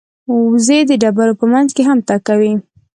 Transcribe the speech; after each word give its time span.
وزې 0.53 0.79
د 0.89 0.91
ډبرو 1.01 1.33
په 1.39 1.45
منځ 1.53 1.69
کې 1.75 1.81
هم 1.89 1.97
تګ 2.07 2.19
کوي 2.27 2.53